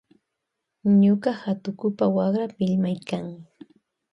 Ñuka 1.01 1.29
hatukupa 1.41 2.05
wakra 2.15 2.45
millaykan. 2.57 3.25